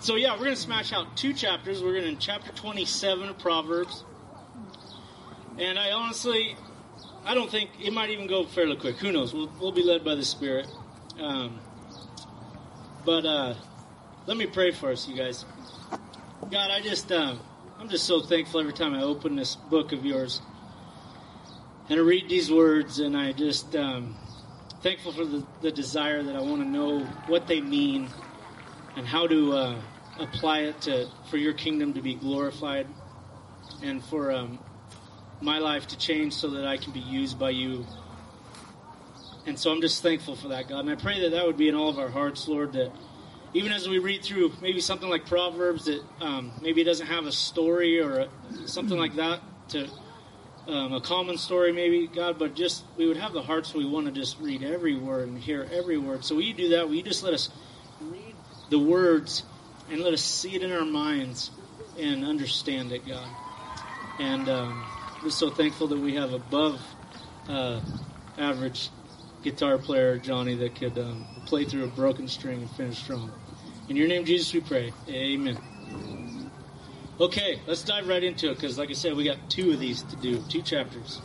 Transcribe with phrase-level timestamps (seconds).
[0.00, 1.82] so yeah, we're to smash out two chapters.
[1.82, 4.04] We're to in chapter 27 of Proverbs.
[5.58, 6.56] And I honestly,
[7.24, 8.96] I don't think it might even go fairly quick.
[8.96, 9.34] Who knows?
[9.34, 10.68] We'll, we'll be led by the Spirit.
[11.20, 11.58] Um,
[13.04, 13.54] but uh,
[14.26, 15.44] let me pray for us, you guys.
[16.50, 17.40] God, I just, um,
[17.78, 20.40] I'm just so thankful every time I open this book of yours
[21.88, 24.14] and I read these words, and I just um,
[24.82, 28.10] thankful for the, the desire that I want to know what they mean
[28.96, 29.80] and how to uh,
[30.18, 32.86] apply it to for your kingdom to be glorified
[33.82, 34.58] and for um,
[35.40, 37.86] my life to change so that I can be used by you.
[39.46, 40.80] And so I'm just thankful for that, God.
[40.80, 42.92] And I pray that that would be in all of our hearts, Lord, that
[43.54, 47.24] even as we read through maybe something like Proverbs, that um, maybe it doesn't have
[47.24, 48.28] a story or a,
[48.66, 49.40] something like that
[49.70, 49.88] to
[50.66, 54.06] um, a common story, maybe, God, but just we would have the hearts we want
[54.06, 56.24] to just read every word and hear every word.
[56.24, 56.86] So will you do that?
[56.86, 57.48] Will you just let us
[58.02, 58.34] read
[58.68, 59.44] the words
[59.90, 61.50] and let us see it in our minds
[61.98, 63.28] and understand it, God?
[64.18, 64.84] And um,
[65.22, 66.80] we're so thankful that we have above
[67.48, 67.80] uh,
[68.36, 68.90] average
[69.42, 73.30] guitar player, Johnny, that could um, play through a broken string and finish strong.
[73.88, 74.92] In your name, Jesus, we pray.
[75.08, 75.58] Amen.
[77.20, 80.02] Okay, let's dive right into it because, like I said, we got two of these
[80.04, 81.20] to do, two chapters.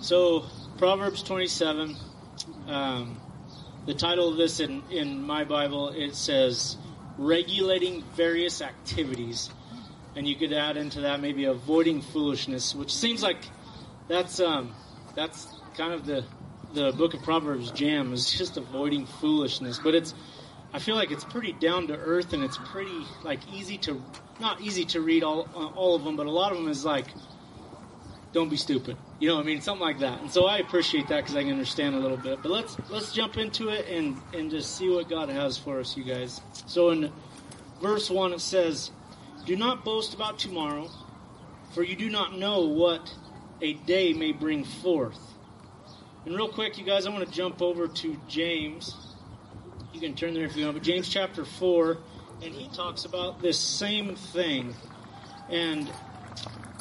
[0.00, 0.44] So,
[0.78, 1.96] Proverbs 27.
[2.68, 3.20] Um,
[3.86, 6.76] the title of this in, in my Bible it says
[7.18, 9.50] regulating various activities,
[10.16, 13.38] and you could add into that maybe avoiding foolishness, which seems like
[14.08, 14.74] that's um,
[15.14, 15.46] that's
[15.76, 16.24] kind of the
[16.74, 20.14] the book of Proverbs jam is just avoiding foolishness, but it's
[20.72, 24.02] I feel like it's pretty down to earth and it's pretty like easy to
[24.40, 26.84] not easy to read all uh, all of them, but a lot of them is
[26.84, 27.06] like
[28.32, 28.96] don't be stupid.
[29.18, 30.20] You know, what I mean, something like that.
[30.20, 32.40] And so I appreciate that because I can understand a little bit.
[32.42, 35.96] But let's let's jump into it and and just see what God has for us,
[35.96, 36.40] you guys.
[36.66, 37.12] So in
[37.80, 38.90] verse one, it says,
[39.44, 40.90] "Do not boast about tomorrow,
[41.74, 43.14] for you do not know what
[43.60, 45.20] a day may bring forth."
[46.24, 48.96] And real quick, you guys, I want to jump over to James
[49.92, 50.76] you can turn there if you want.
[50.76, 51.98] But James chapter 4,
[52.42, 54.74] and he talks about this same thing.
[55.48, 55.90] And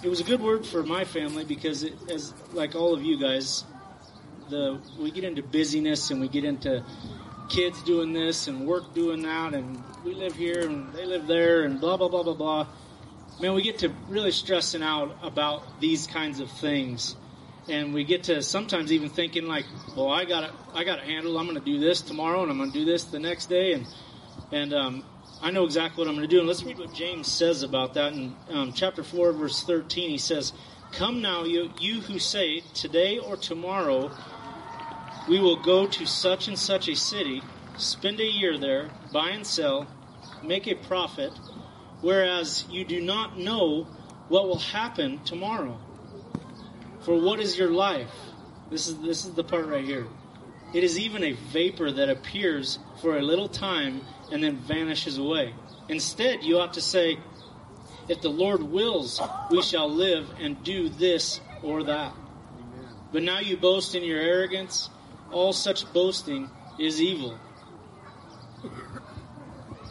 [0.04, 3.20] it was a good word for my family because, it, as like all of you
[3.20, 3.64] guys,
[4.50, 6.84] the we get into busyness and we get into
[7.50, 11.64] kids doing this and work doing that, and we live here and they live there,
[11.64, 12.68] and blah blah blah blah blah.
[13.40, 17.16] Man, we get to really stressing out about these kinds of things
[17.68, 21.38] and we get to sometimes even thinking like, well, I got I got it handled.
[21.38, 23.74] I'm going to do this tomorrow, and I'm going to do this the next day,
[23.74, 23.88] and
[24.52, 25.04] and um,
[25.44, 26.40] I know exactly what I'm going to do.
[26.40, 30.12] And let's read what James says about that in um, chapter four, verse thirteen.
[30.12, 30.54] He says,
[30.92, 34.12] "Come now, you you who say today or tomorrow
[35.28, 37.42] we will go to such and such a city,
[37.78, 39.88] spend a year there, buy and sell,
[40.44, 41.32] make a profit,
[42.02, 43.88] whereas you do not know
[44.30, 45.80] what will happen tomorrow."
[47.02, 48.14] For what is your life?
[48.70, 50.06] This is this is the part right here.
[50.72, 54.02] It is even a vapor that appears for a little time
[54.32, 55.54] and then vanishes away.
[55.90, 57.18] Instead, you ought to say,
[58.08, 62.14] if the Lord wills, we shall live and do this or that.
[63.12, 64.90] But now you boast in your arrogance.
[65.32, 66.50] All such boasting
[66.80, 67.38] is evil.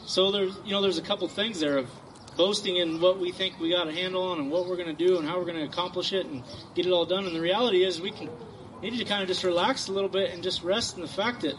[0.06, 1.88] So there's, you know, there's a couple things there of
[2.36, 5.06] boasting in what we think we got a handle on and what we're going to
[5.06, 6.42] do and how we're going to accomplish it and
[6.74, 7.26] get it all done.
[7.26, 8.28] And the reality is, we can
[8.82, 11.42] need to kind of just relax a little bit and just rest in the fact
[11.42, 11.54] that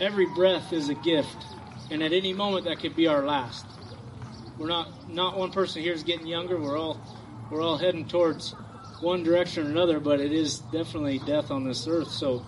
[0.00, 1.36] every breath is a gift,
[1.90, 3.66] and at any moment that could be our last.
[4.58, 6.58] We're not not one person here is getting younger.
[6.58, 7.00] We're all
[7.50, 8.52] we're all heading towards
[9.00, 12.10] one direction or another, but it is definitely death on this earth.
[12.10, 12.44] So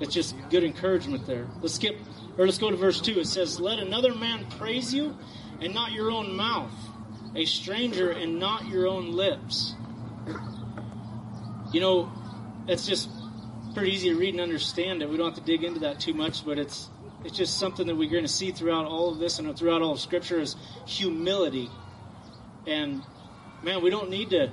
[0.00, 1.46] it's just good encouragement there.
[1.60, 1.98] Let's skip
[2.38, 3.18] or let's go to verse two.
[3.20, 5.16] It says, "Let another man praise you,
[5.60, 6.72] and not your own mouth."
[7.36, 9.74] a stranger and not your own lips.
[11.72, 12.12] You know,
[12.66, 13.10] it's just
[13.74, 15.10] pretty easy to read and understand it.
[15.10, 16.88] We don't have to dig into that too much, but it's
[17.26, 19.92] it's just something that we're going to see throughout all of this and throughout all
[19.92, 20.54] of Scripture is
[20.86, 21.68] humility.
[22.66, 23.02] And
[23.62, 24.50] man, we don't need to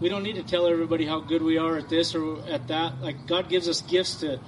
[0.00, 3.00] we don't need to tell everybody how good we are at this or at that.
[3.00, 4.40] Like God gives us gifts to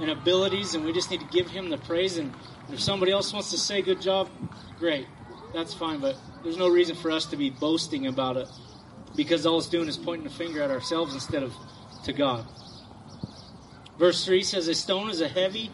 [0.00, 2.18] and abilities, and we just need to give Him the praise.
[2.18, 2.34] And
[2.70, 4.28] if somebody else wants to say good job,
[4.78, 5.06] great,
[5.54, 6.00] that's fine.
[6.00, 8.48] But there's no reason for us to be boasting about it
[9.16, 11.54] because all it's doing is pointing a finger at ourselves instead of
[12.04, 12.46] to God.
[13.98, 15.70] Verse 3 says, A stone is a heavy,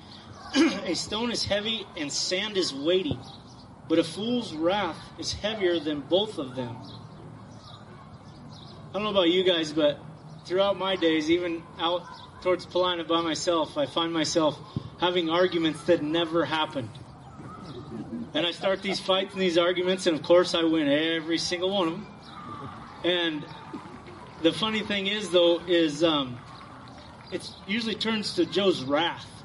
[0.86, 3.18] a stone is heavy and sand is weighty,
[3.88, 6.76] but a fool's wrath is heavier than both of them.
[8.88, 9.98] I don't know about you guys, but
[10.46, 12.02] throughout my days, even out
[12.42, 14.58] towards Paulina by myself, I find myself
[14.98, 16.88] having arguments that never happened.
[18.32, 21.74] and I start these fights and these arguments, and of course I win every single
[21.74, 22.06] one of them.
[23.04, 23.46] And
[24.42, 26.38] the funny thing is, though, is um,
[27.30, 29.35] it usually turns to Joe's wrath.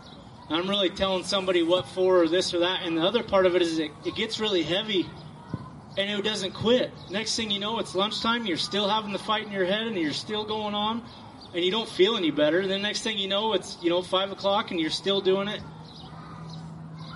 [0.54, 3.56] I'm really telling somebody what for or this or that, and the other part of
[3.56, 5.10] it is it, it gets really heavy,
[5.98, 6.92] and it doesn't quit.
[7.10, 8.46] Next thing you know, it's lunchtime.
[8.46, 11.04] You're still having the fight in your head, and you're still going on,
[11.54, 12.68] and you don't feel any better.
[12.68, 15.62] Then next thing you know, it's you know five o'clock, and you're still doing it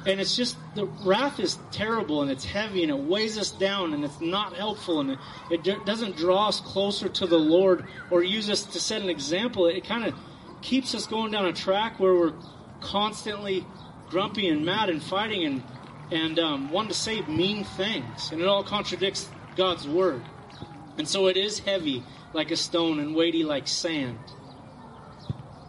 [0.06, 3.94] and it's just the wrath is terrible and it's heavy and it weighs us down
[3.94, 8.24] and it's not helpful and it, it doesn't draw us closer to the Lord or
[8.24, 9.68] use us to set an example.
[9.68, 10.14] It, it kind of
[10.62, 12.34] keeps us going down a track where we're
[12.86, 13.66] constantly
[14.10, 15.64] grumpy and mad and fighting and
[16.12, 20.22] and um, wanting to say mean things, and it all contradicts God's word.
[21.00, 24.20] And so it is heavy like a stone and weighty like sand,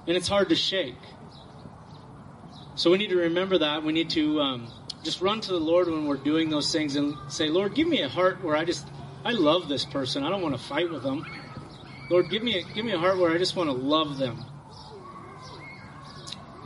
[0.06, 0.98] and it's hard to shake.
[2.74, 3.82] So we need to remember that.
[3.82, 4.68] We need to um,
[5.02, 8.02] just run to the Lord when we're doing those things and say, Lord, give me
[8.02, 8.86] a heart where I just,
[9.24, 10.22] I love this person.
[10.22, 11.24] I don't want to fight with them.
[12.10, 14.44] Lord, give me a, give me a heart where I just want to love them.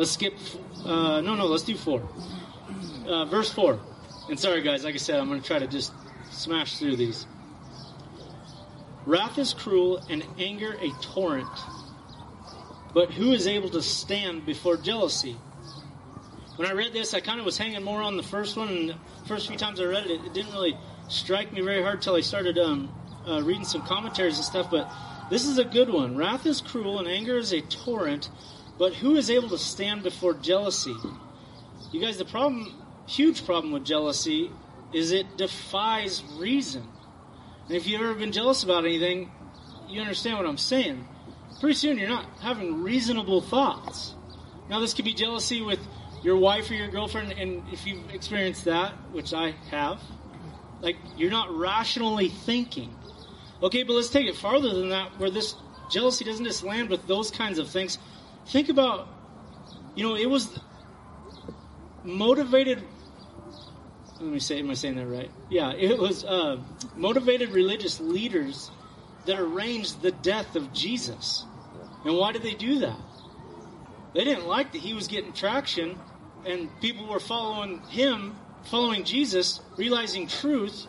[0.01, 0.33] Let's skip.
[0.83, 2.03] Uh, no, no, let's do four.
[3.07, 3.79] Uh, verse four.
[4.31, 4.83] And sorry, guys.
[4.83, 5.93] Like I said, I'm going to try to just
[6.31, 7.27] smash through these.
[9.05, 11.51] Wrath is cruel and anger a torrent.
[12.95, 15.37] But who is able to stand before jealousy?
[16.57, 18.89] when I read this, I kind of was hanging more on the first one, and
[18.89, 22.15] the first few times I read it, it didn't really strike me very hard until
[22.15, 22.91] I started um,
[23.29, 24.71] uh, reading some commentaries and stuff.
[24.71, 24.91] But
[25.29, 26.17] this is a good one.
[26.17, 28.31] Wrath is cruel, and anger is a torrent.
[28.81, 30.97] But who is able to stand before jealousy?
[31.93, 34.51] You guys, the problem, huge problem with jealousy,
[34.95, 36.89] is it defies reason.
[37.67, 39.31] And if you've ever been jealous about anything,
[39.87, 41.07] you understand what I'm saying.
[41.61, 44.15] Pretty soon, you're not having reasonable thoughts.
[44.71, 45.81] Now, this could be jealousy with
[46.23, 50.01] your wife or your girlfriend, and if you've experienced that, which I have,
[50.81, 52.97] like you're not rationally thinking.
[53.63, 55.55] Okay, but let's take it farther than that, where this
[55.91, 57.99] jealousy doesn't just land with those kinds of things.
[58.47, 59.09] Think about,
[59.95, 60.59] you know, it was
[62.05, 62.83] motivated.
[64.21, 65.31] Let me say, am I saying that right?
[65.49, 66.59] Yeah, it was uh,
[66.97, 68.71] motivated religious leaders
[69.27, 71.45] that arranged the death of Jesus.
[72.05, 72.99] And why did they do that?
[74.15, 75.99] They didn't like that he was getting traction
[76.47, 80.87] and people were following him, following Jesus, realizing truth,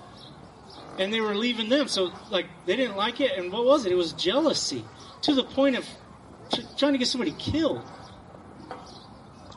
[0.97, 1.87] and they were leaving them.
[1.87, 3.91] So, like, they didn't like it, and what was it?
[3.91, 4.85] It was jealousy
[5.23, 5.85] to the point of
[6.51, 7.83] tr- trying to get somebody killed.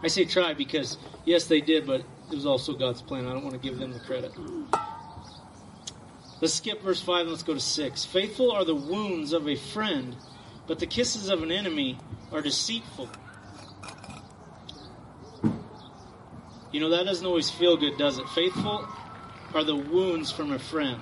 [0.03, 3.27] I say try because, yes, they did, but it was also God's plan.
[3.27, 4.33] I don't want to give them the credit.
[6.41, 8.05] Let's skip verse 5 and let's go to 6.
[8.05, 10.15] Faithful are the wounds of a friend,
[10.67, 11.99] but the kisses of an enemy
[12.33, 13.09] are deceitful.
[16.71, 18.29] You know, that doesn't always feel good, does it?
[18.31, 18.87] Faithful
[19.55, 21.01] are the wounds from a friend.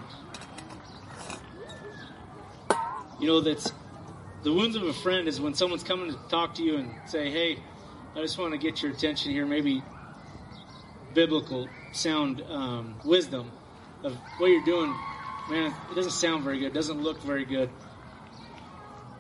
[3.19, 3.73] You know, that's
[4.43, 7.31] the wounds of a friend is when someone's coming to talk to you and say,
[7.31, 7.59] Hey,
[8.15, 9.83] I just want to get your attention here, maybe
[11.15, 13.51] biblical sound um, wisdom
[14.03, 14.95] of what you're doing.
[15.51, 17.69] Man, it doesn't sound very good, it doesn't look very good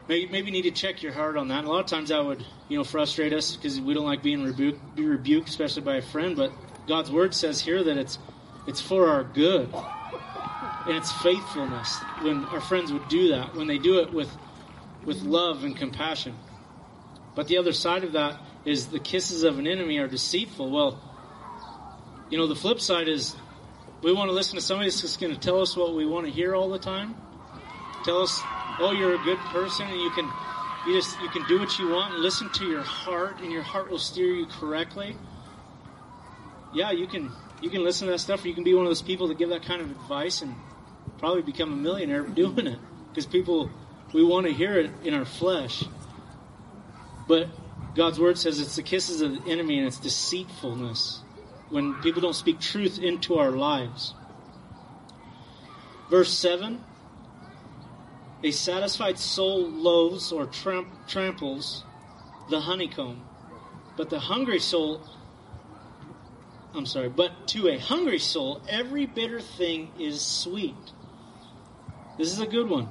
[0.09, 1.61] maybe, maybe need to check your heart on that.
[1.61, 4.23] And a lot of times that would, you know, frustrate us because we don't like
[4.23, 6.37] being rebuked, be rebuked, especially by a friend.
[6.37, 6.53] But
[6.87, 8.19] God's word says here that it's
[8.67, 9.73] it's for our good
[10.87, 14.29] and it's faithfulness when our friends would do that when they do it with
[15.05, 16.35] with love and compassion.
[17.35, 20.71] But the other side of that is the kisses of an enemy are deceitful.
[20.71, 21.01] Well,
[22.31, 23.35] you know, the flip side is
[24.03, 26.27] we want to listen to somebody that's just going to tell us what we want
[26.27, 27.15] to hear all the time.
[28.05, 28.41] Tell us
[28.81, 30.31] oh, you're a good person and you can
[30.87, 33.63] you just you can do what you want and listen to your heart and your
[33.63, 35.17] heart will steer you correctly.
[36.75, 37.31] Yeah, you can
[37.61, 39.39] you can listen to that stuff or you can be one of those people that
[39.39, 40.55] give that kind of advice and
[41.19, 42.79] probably become a millionaire doing it
[43.09, 43.71] because people
[44.13, 45.85] we want to hear it in our flesh.
[47.27, 47.49] But
[47.95, 51.21] God's word says it's the kisses of the enemy and it's deceitfulness
[51.71, 54.15] when people don't speak truth into our lives.
[56.11, 56.85] Verse 7
[58.45, 61.85] a satisfied soul loathes or tramp- tramples
[62.51, 63.23] the honeycomb,
[63.97, 65.01] but the hungry soul,
[66.75, 70.75] I'm sorry, but to a hungry soul, every bitter thing is sweet.
[72.19, 72.89] This is a good one.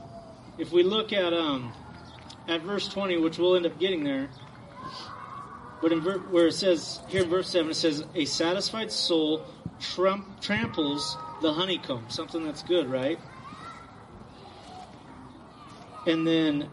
[0.61, 1.73] If we look at um,
[2.47, 4.29] at verse 20, which we'll end up getting there,
[5.81, 9.43] but in ver- where it says here in verse 7, it says, "A satisfied soul
[9.79, 13.19] trump- tramples the honeycomb." Something that's good, right?
[16.05, 16.69] And then,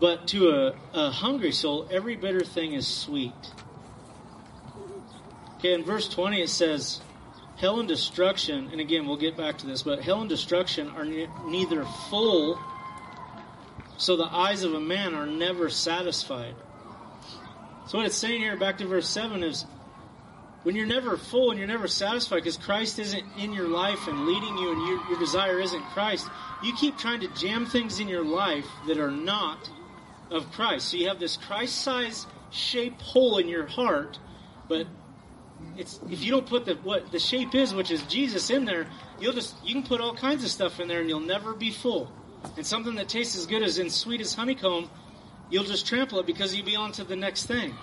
[0.00, 3.34] but to a, a hungry soul, every bitter thing is sweet.
[5.56, 7.02] Okay, in verse 20 it says,
[7.58, 11.04] hell and destruction, and again, we'll get back to this, but hell and destruction are
[11.04, 12.58] ne- neither full,
[13.98, 16.54] so the eyes of a man are never satisfied.
[17.88, 19.66] So what it's saying here, back to verse 7, is
[20.62, 24.26] when you're never full and you're never satisfied because Christ isn't in your life and
[24.26, 26.28] leading you and you, your desire isn't Christ,
[26.62, 29.68] you keep trying to jam things in your life that are not
[30.30, 30.88] of Christ.
[30.88, 34.18] So you have this Christ-sized shaped hole in your heart,
[34.68, 34.86] but
[35.76, 38.86] it's if you don't put the what the shape is, which is Jesus, in there,
[39.20, 41.70] you'll just you can put all kinds of stuff in there and you'll never be
[41.70, 42.12] full.
[42.56, 44.90] And something that tastes as good as and sweet as honeycomb,
[45.50, 47.74] you'll just trample it because you'll be on to the next thing.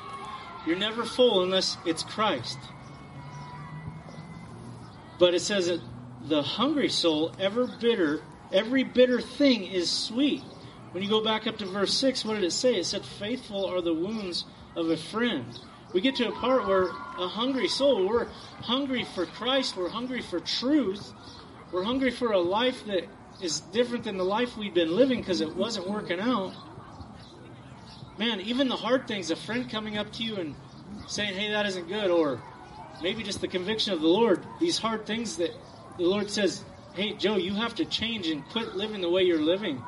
[0.66, 2.58] You're never full unless it's Christ.
[5.20, 5.82] But it says that
[6.28, 8.22] the hungry soul, ever bitter,
[8.52, 10.42] every bitter thing is sweet.
[10.92, 12.76] When you go back up to verse 6, what did it say?
[12.76, 14.46] It said, Faithful are the wounds
[14.76, 15.46] of a friend.
[15.94, 18.28] We get to a part where a hungry soul, we're
[18.62, 21.14] hungry for Christ, we're hungry for truth,
[21.72, 23.06] we're hungry for a life that
[23.42, 26.54] is different than the life we've been living because it wasn't working out.
[28.18, 30.56] Man, even the hard things, a friend coming up to you and
[31.08, 32.42] saying, hey, that isn't good, or
[33.04, 35.52] maybe just the conviction of the Lord, these hard things that
[35.98, 36.64] the Lord says,
[36.94, 39.82] hey, Joe, you have to change and quit living the way you're living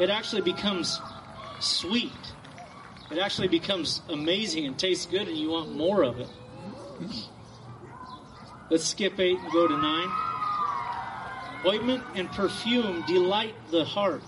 [0.00, 0.98] it actually becomes
[1.60, 2.12] sweet.
[3.10, 6.28] It actually becomes amazing and tastes good, and you want more of it.
[8.70, 10.29] Let's skip 8 and go to 9.
[11.66, 14.22] Ointment and perfume delight the heart.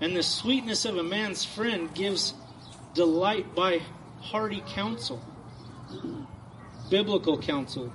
[0.00, 2.34] And the sweetness of a man's friend gives
[2.94, 3.80] delight by
[4.20, 5.20] hearty counsel,
[6.90, 7.92] biblical counsel.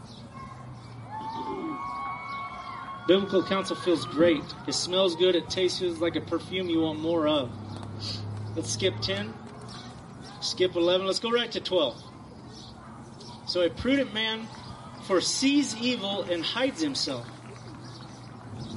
[3.08, 4.44] Biblical counsel feels great.
[4.68, 5.36] It smells good.
[5.36, 7.50] It tastes like a perfume you want more of.
[8.56, 9.34] Let's skip 10.
[10.42, 11.08] Skip 11.
[11.08, 12.04] Let's go right to 12.
[13.48, 14.48] So a prudent man
[15.10, 17.28] foresees evil and hides himself.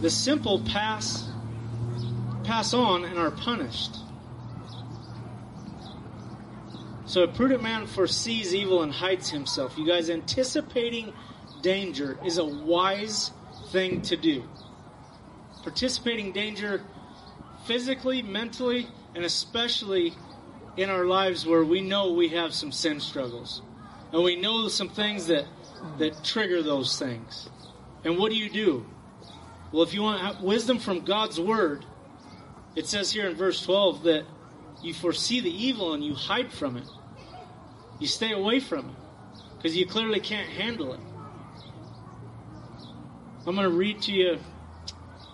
[0.01, 1.29] The simple pass
[2.43, 3.99] pass on and are punished.
[7.05, 9.77] So a prudent man foresees evil and hides himself.
[9.77, 11.13] You guys anticipating
[11.61, 13.31] danger is a wise
[13.71, 14.43] thing to do.
[15.63, 16.81] Participating danger
[17.67, 20.15] physically, mentally, and especially
[20.79, 23.61] in our lives where we know we have some sin struggles.
[24.13, 25.45] And we know some things that,
[25.99, 27.49] that trigger those things.
[28.05, 28.87] And what do you do?
[29.73, 31.85] Well, if you want wisdom from God's Word,
[32.75, 34.25] it says here in verse 12 that
[34.83, 36.89] you foresee the evil and you hide from it.
[37.99, 38.95] You stay away from it
[39.57, 41.01] because you clearly can't handle it.
[43.47, 44.39] I'm going to read to you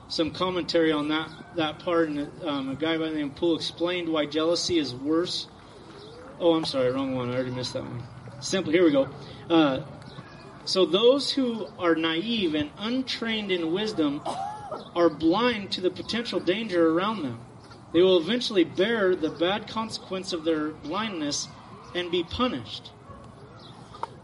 [0.08, 3.56] some commentary on that that part, and um, a guy by the name of Poole
[3.56, 5.46] explained why jealousy is worse.
[6.40, 7.30] Oh, I'm sorry, wrong one.
[7.30, 8.02] I already missed that one.
[8.40, 8.72] Simple.
[8.72, 9.08] Here we go.
[9.50, 9.80] Uh,
[10.68, 14.20] so those who are naive and untrained in wisdom
[14.94, 17.40] are blind to the potential danger around them.
[17.94, 21.48] They will eventually bear the bad consequence of their blindness
[21.94, 22.90] and be punished.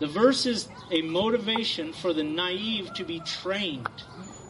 [0.01, 3.89] The verse is a motivation for the naive to be trained.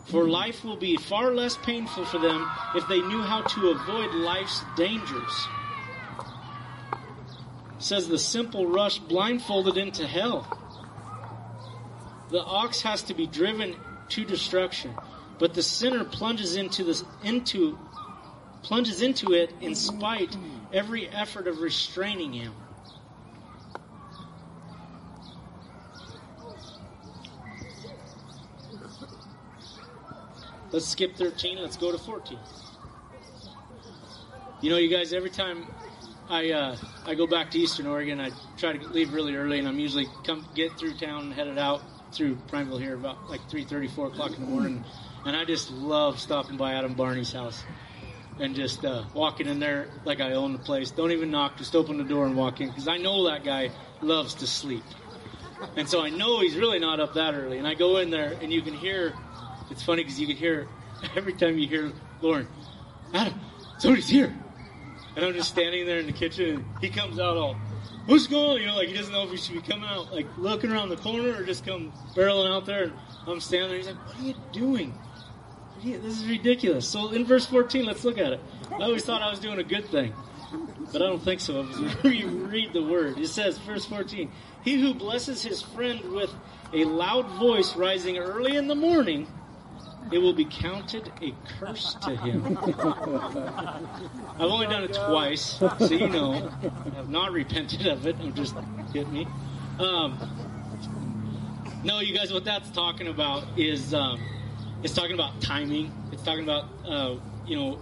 [0.07, 4.13] For life will be far less painful for them if they knew how to avoid
[4.15, 5.47] life's dangers.
[7.77, 10.64] It says the simple rush blindfolded into hell.
[12.31, 13.77] The ox has to be driven
[14.11, 14.95] to destruction,
[15.39, 17.79] but the sinner plunges into this into
[18.63, 20.37] plunges into it in spite
[20.73, 22.55] every effort of restraining him.
[30.73, 31.59] Let's skip 13.
[31.59, 32.37] Let's go to 14.
[34.61, 35.67] You know, you guys, every time
[36.29, 36.77] I uh,
[37.07, 40.09] I go back to Eastern Oregon, I try to leave really early, and I'm usually
[40.25, 41.83] come get through town and headed out
[42.15, 44.85] through Prineville here about like 3:30, 4 o'clock in the morning,
[45.25, 47.63] and I just love stopping by Adam Barney's house
[48.41, 50.91] and just uh, walking in there like I own the place.
[50.91, 53.71] Don't even knock, just open the door and walk in because I know that guy
[54.01, 54.85] loves to sleep,
[55.77, 57.59] and so I know he's really not up that early.
[57.59, 59.15] And I go in there, and you can hear
[59.71, 60.69] it's funny because you can hear
[61.17, 62.47] every time you hear Lauren,
[63.13, 63.35] Adam,
[63.79, 64.35] somebody's here.
[65.17, 67.57] And I'm just standing there in the kitchen, and he comes out all,
[68.07, 68.63] what's going?
[68.63, 70.89] You know, like he doesn't know if he should be coming out, like looking around
[70.91, 72.85] the corner or just come barreling out there.
[72.85, 72.93] And
[73.27, 73.79] I'm standing there.
[73.79, 74.99] He's like, what are you doing?
[75.83, 76.89] This is ridiculous.
[76.89, 78.41] So in verse 14, let's look at it.
[78.73, 80.15] I always thought I was doing a good thing,
[80.93, 81.63] but I don't think so.
[82.05, 84.31] You read the word, it says, verse 14,
[84.63, 86.33] He who blesses his friend with
[86.73, 89.27] a loud voice rising early in the morning
[90.13, 92.59] it will be counted a curse to him.
[92.59, 96.35] I've only done it twice, so you know.
[96.35, 98.17] I have not repented of it.
[98.21, 98.55] I'm just
[98.93, 99.27] hit me.
[99.79, 100.19] Um,
[101.85, 104.21] No, you guys, what that's talking about is um,
[104.83, 105.93] it's talking about timing.
[106.13, 107.79] It's talking about uh, you know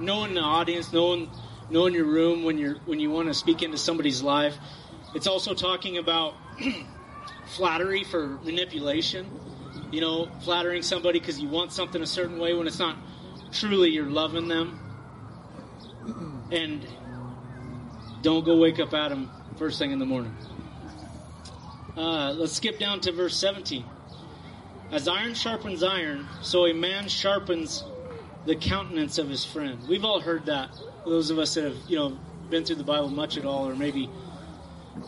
[0.00, 1.30] knowing the audience, knowing
[1.70, 4.56] knowing your room when you're when you want to speak into somebody's life.
[5.14, 6.34] It's also talking about
[7.46, 9.26] flattery for manipulation.
[9.94, 12.96] You know, flattering somebody because you want something a certain way when it's not
[13.52, 14.80] truly you're loving them.
[16.50, 16.84] And
[18.20, 20.34] don't go wake up Adam first thing in the morning.
[21.96, 23.84] Uh, let's skip down to verse 17.
[24.90, 27.84] As iron sharpens iron, so a man sharpens
[28.46, 29.78] the countenance of his friend.
[29.88, 30.70] We've all heard that.
[31.04, 32.18] Those of us that have, you know,
[32.50, 34.10] been through the Bible much at all, or maybe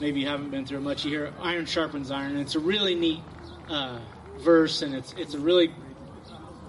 [0.00, 1.04] maybe haven't been through it much.
[1.04, 2.36] You hear iron sharpens iron.
[2.36, 3.20] It's a really neat
[3.68, 3.98] uh,
[4.40, 5.72] verse, and it's it's a really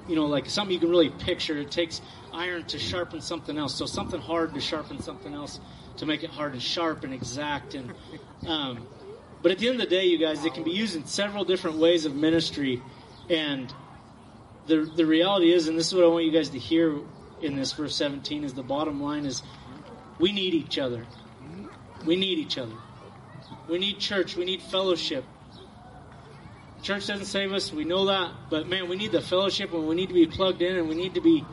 [0.07, 1.57] you know like something you can really picture.
[1.57, 2.01] It takes
[2.33, 5.59] iron to sharpen something else, so something hard to sharpen something else
[5.97, 7.74] to make it hard and sharp and exact.
[7.74, 7.93] And
[8.47, 8.88] um,
[9.41, 11.45] but at the end of the day, you guys, it can be used in several
[11.45, 12.81] different ways of ministry,
[13.29, 13.74] and
[14.67, 16.97] the the reality is, and this is what I want you guys to hear
[17.41, 19.43] in this verse 17 is the bottom line is
[20.19, 21.05] we need each other.
[22.05, 22.75] We need each other.
[23.67, 24.36] We need church.
[24.36, 25.24] We need fellowship.
[26.88, 27.74] Church doesn't save us.
[27.74, 28.32] We know that.
[28.50, 30.96] But man, we need the fellowship and we need to be plugged in and we
[30.96, 31.44] need to be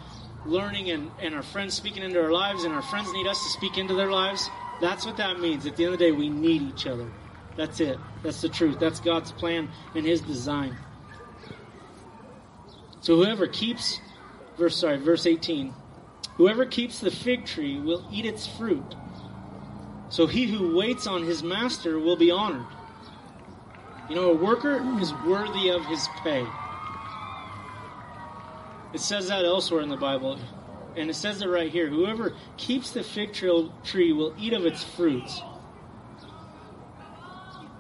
[0.47, 3.49] learning and, and our friends speaking into our lives and our friends need us to
[3.49, 4.49] speak into their lives.
[4.81, 5.67] That's what that means.
[5.67, 7.11] At the end of the day, we need each other.
[7.57, 7.99] That's it.
[8.23, 8.79] That's the truth.
[8.79, 10.77] That's God's plan and His design.
[13.01, 14.01] So whoever keeps,
[14.57, 15.75] verse sorry, verse 18,
[16.37, 18.95] whoever keeps the fig tree will eat its fruit.
[20.11, 22.69] So he who waits on his master will be honored.
[24.09, 26.47] You know, a worker is worthy of his pay.
[28.93, 30.39] It says that elsewhere in the Bible.
[30.97, 31.89] And it says it right here.
[31.89, 35.41] Whoever keeps the fig tree will eat of its fruits.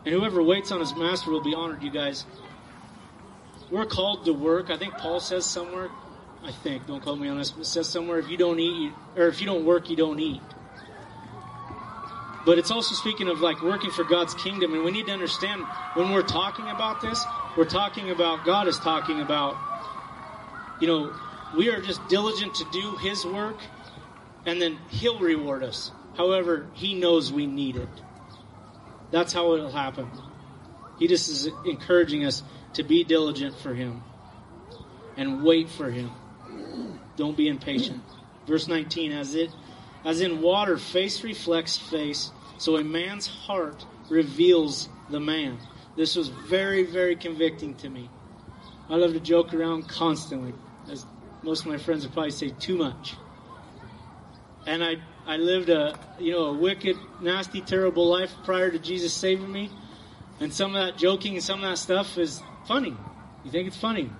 [0.05, 2.27] And whoever waits on his master will be honored, you guys.
[3.71, 4.71] We're called to work.
[4.71, 5.91] I think Paul says somewhere,
[6.43, 8.93] I think, don't quote me on this, but it says somewhere if you don't eat,
[9.17, 10.43] or if you don't work, you don't eat.
[12.45, 15.63] But it's also speaking of like working for God's kingdom, and we need to understand
[15.95, 17.25] when we're talking about this,
[17.57, 19.57] we're talking about God is talking about,
[20.81, 21.15] you know,
[21.57, 23.57] we are just diligent to do His work,
[24.45, 25.91] and then He'll reward us.
[26.17, 27.89] However, He knows we need it.
[29.11, 30.11] That's how it'll happen.
[30.99, 32.43] He just is encouraging us
[32.75, 34.03] to be diligent for Him
[35.17, 36.11] and wait for Him.
[37.17, 38.03] Don't be impatient.
[38.47, 39.51] Verse 19, as it
[40.05, 45.59] as in water, face reflects face, so a man's heart reveals the man.
[45.97, 48.11] This was very, very convicting to me.
[48.89, 50.53] I love to joke around constantly,
[50.91, 51.07] as
[51.43, 53.15] most of my friends would probably say, too much.
[54.67, 59.13] And I, I lived a, you know, a wicked, nasty, terrible life prior to Jesus
[59.13, 59.71] saving me.
[60.41, 62.97] And some of that joking and some of that stuff is funny.
[63.45, 64.11] You think it's funny.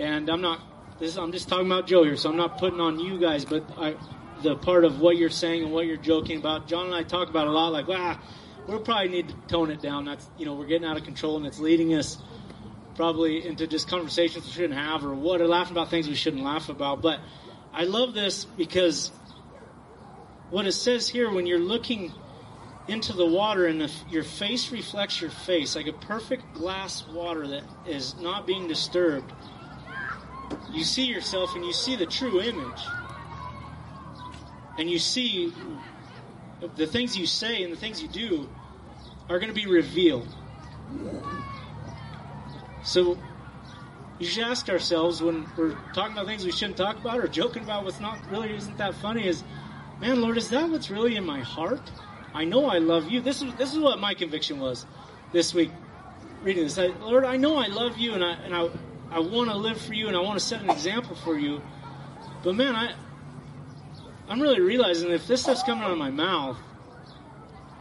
[0.00, 0.60] And I'm not,
[0.98, 3.64] this, I'm just talking about Joe here, so I'm not putting on you guys, but
[3.76, 3.96] I,
[4.44, 6.68] the part of what you're saying and what you're joking about.
[6.68, 8.20] John and I talk about a lot, like, ah,
[8.68, 10.04] we'll probably need to tone it down.
[10.04, 12.18] That's you know, we're getting out of control, and it's leading us
[12.94, 16.44] probably into just conversations we shouldn't have, or what, or laughing about things we shouldn't
[16.44, 17.02] laugh about.
[17.02, 17.20] But
[17.72, 19.10] I love this because
[20.50, 22.12] what it says here, when you're looking
[22.86, 27.64] into the water and your face reflects your face, like a perfect glass water that
[27.86, 29.32] is not being disturbed,
[30.70, 32.82] you see yourself and you see the true image
[34.78, 35.52] and you see
[36.76, 38.48] the things you say and the things you do
[39.28, 40.28] are going to be revealed.
[42.82, 43.18] So
[44.18, 47.62] you should ask ourselves when we're talking about things we shouldn't talk about or joking
[47.62, 49.42] about what's not really isn't that funny is,
[50.00, 51.90] man, Lord, is that what's really in my heart?
[52.34, 53.20] I know I love you.
[53.20, 54.86] This is this is what my conviction was
[55.32, 55.70] this week
[56.42, 56.78] reading this.
[56.78, 58.68] I, Lord, I know I love you and I and I
[59.10, 61.62] I want to live for you and I want to set an example for you.
[62.42, 62.94] But man, I
[64.28, 66.56] I'm really realizing if this stuff's coming out of my mouth,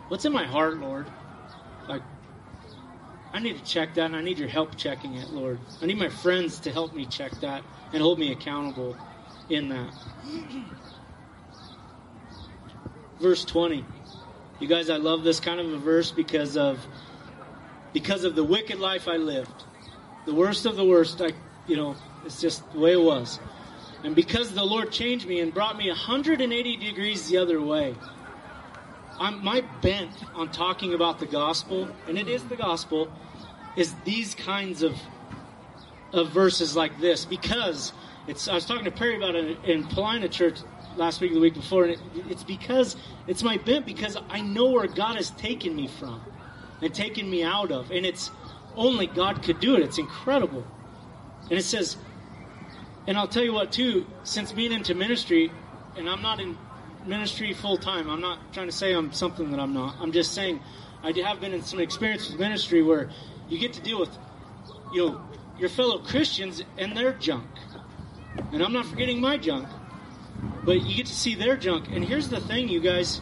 [0.09, 1.07] what's in my heart, Lord?
[1.87, 2.01] Like,
[3.31, 5.59] I need to check that, and I need your help checking it, Lord.
[5.81, 8.97] I need my friends to help me check that and hold me accountable
[9.49, 9.93] in that.
[13.19, 13.85] Verse 20.
[14.59, 16.85] You guys, I love this kind of a verse because of
[17.93, 19.63] because of the wicked life I lived.
[20.25, 21.31] The worst of the worst, I
[21.67, 23.39] you know, it's just the way it was.
[24.03, 27.95] And because the Lord changed me and brought me 180 degrees the other way,
[29.19, 33.11] I'm, my bent on talking about the gospel, and it is the gospel,
[33.75, 34.95] is these kinds of
[36.13, 37.91] of verses like this because
[38.27, 38.47] it's.
[38.47, 40.59] I was talking to Perry about it in Paulina Church
[40.95, 42.95] last week, the week before, and it, it's because
[43.27, 46.21] it's my bent because I know where God has taken me from
[46.81, 48.29] and taken me out of, and it's
[48.75, 49.81] only God could do it.
[49.81, 50.65] It's incredible.
[51.49, 51.97] And it says,
[53.07, 55.51] and I'll tell you what too, since being into ministry,
[55.97, 56.57] and I'm not in
[57.05, 59.95] ministry full time, I'm not trying to say I'm something that I'm not.
[59.99, 60.59] I'm just saying
[61.03, 63.09] I have been in some experience with ministry where
[63.49, 64.17] you get to deal with,
[64.93, 65.21] you know,
[65.59, 67.45] your fellow Christians and their junk.
[68.51, 69.67] And I'm not forgetting my junk,
[70.63, 71.89] but you get to see their junk.
[71.91, 73.21] And here's the thing, you guys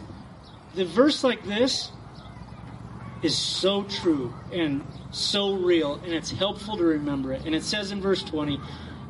[0.74, 1.90] the verse like this
[3.22, 7.44] is so true and so real, and it's helpful to remember it.
[7.44, 8.60] And it says in verse 20,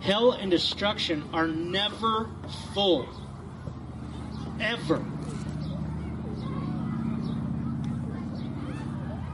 [0.03, 2.29] hell and destruction are never
[2.75, 3.09] full.
[4.61, 5.05] Ever.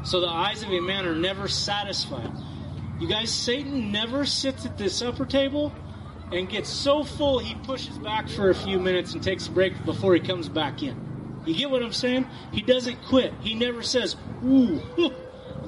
[0.05, 2.31] So the eyes of a man are never satisfied.
[3.01, 5.73] You guys, Satan never sits at this supper table
[6.33, 9.85] and gets so full he pushes back for a few minutes and takes a break
[9.85, 11.43] before he comes back in.
[11.47, 12.27] You get what I'm saying?
[12.53, 13.33] He doesn't quit.
[13.41, 14.81] He never says, ooh,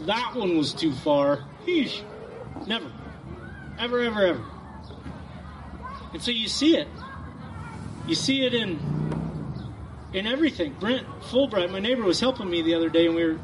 [0.01, 1.45] that one was too far.
[1.67, 2.03] Heesh.
[2.67, 2.91] Never.
[3.79, 4.45] Ever, ever, ever.
[6.12, 6.88] And so you see it.
[8.07, 8.79] You see it in
[10.12, 10.75] in everything.
[10.81, 13.38] Brent Fulbright, my neighbor, was helping me the other day, and we were.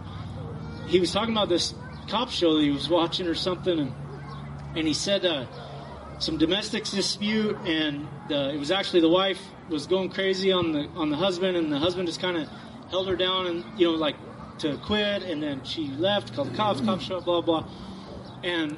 [0.88, 1.74] He was talking about this
[2.09, 3.92] cop show that he was watching or something, and
[4.76, 5.46] and he said uh,
[6.18, 10.88] some domestic dispute, and uh, it was actually the wife was going crazy on the
[10.96, 12.48] on the husband, and the husband just kind of
[12.90, 14.16] held her down and you know like
[14.59, 17.66] to quit, and then she left, called the cops, cops show up, blah blah,
[18.42, 18.76] and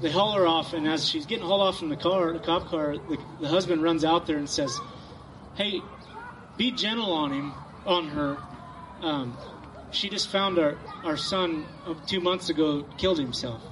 [0.00, 2.68] they haul her off, and as she's getting hauled off from the car, the cop
[2.68, 4.78] car, the, the husband runs out there and says,
[5.54, 5.82] "Hey,
[6.56, 7.52] be gentle on him,
[7.86, 8.38] on her.
[9.02, 9.36] Um,
[9.90, 11.66] she just found our our son
[12.06, 13.62] two months ago killed himself."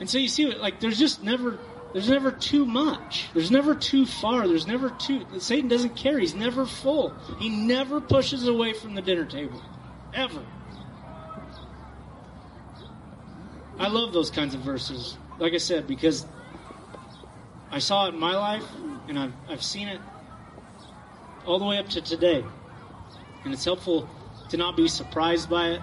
[0.00, 1.58] And so you see, like, there's just never
[1.92, 3.28] there's never too much.
[3.34, 4.48] There's never too far.
[4.48, 5.26] There's never too.
[5.38, 6.18] Satan doesn't care.
[6.18, 7.14] He's never full.
[7.38, 9.62] He never pushes away from the dinner table.
[10.14, 10.42] Ever.
[13.78, 15.16] I love those kinds of verses.
[15.38, 16.26] Like I said, because
[17.70, 18.64] I saw it in my life,
[19.08, 20.00] and I've, I've seen it
[21.46, 22.44] all the way up to today.
[23.44, 24.08] And it's helpful
[24.50, 25.80] to not be surprised by it,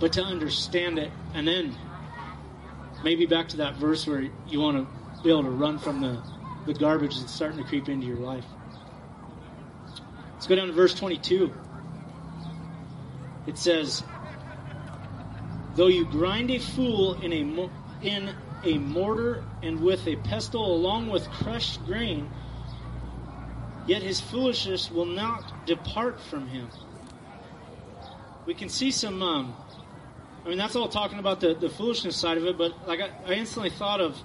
[0.00, 1.10] but to understand it.
[1.34, 1.74] And then
[3.02, 6.22] maybe back to that verse where you want to be able to run from the,
[6.66, 8.44] the garbage that's starting to creep into your life.
[10.34, 11.52] Let's go down to verse 22.
[13.46, 14.02] It says,
[15.78, 17.70] Though you grind a fool in a,
[18.04, 22.28] in a mortar and with a pestle along with crushed grain,
[23.86, 26.68] yet his foolishness will not depart from him.
[28.44, 29.54] We can see some, um,
[30.44, 33.10] I mean, that's all talking about the, the foolishness side of it, but like I,
[33.24, 34.20] I instantly thought of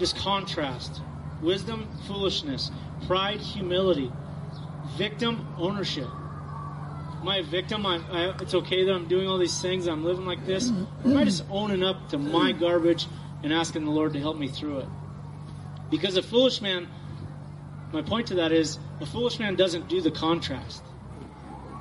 [0.00, 1.00] just contrast
[1.40, 2.72] wisdom, foolishness,
[3.06, 4.10] pride, humility,
[4.96, 6.08] victim, ownership.
[7.28, 7.84] A victim?
[7.84, 9.86] I, I, it's okay that I'm doing all these things.
[9.86, 10.70] I'm living like this.
[10.70, 13.06] am I just owning up to my garbage
[13.42, 14.88] and asking the Lord to help me through it?
[15.90, 16.88] Because a foolish man,
[17.92, 20.82] my point to that is, a foolish man doesn't do the contrast.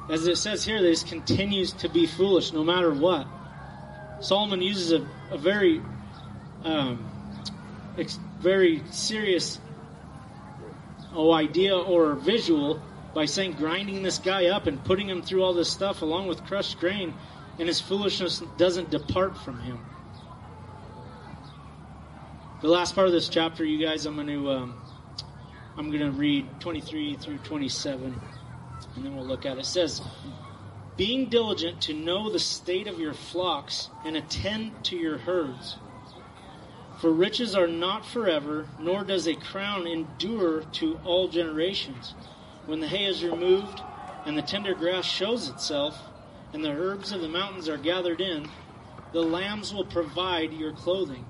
[0.10, 3.28] As it says here, this continues to be foolish no matter what.
[4.20, 5.82] Solomon uses a, a very
[6.64, 7.06] um,
[8.40, 9.60] very serious
[11.14, 12.82] oh, idea or visual
[13.16, 16.46] by saying grinding this guy up and putting him through all this stuff along with
[16.46, 17.14] crushed grain,
[17.58, 19.80] and his foolishness doesn't depart from him.
[22.62, 24.82] The last part of this chapter, you guys, I'm going to um,
[25.78, 28.22] I'm going to read 23 through 27,
[28.96, 29.62] and then we'll look at it.
[29.62, 30.02] It says,
[30.98, 35.78] "Being diligent to know the state of your flocks and attend to your herds."
[37.00, 42.14] For riches are not forever, nor does a crown endure to all generations.
[42.66, 43.82] When the hay is removed,
[44.26, 45.98] and the tender grass shows itself,
[46.52, 48.50] and the herbs of the mountains are gathered in,
[49.14, 51.26] the lambs will provide your clothing,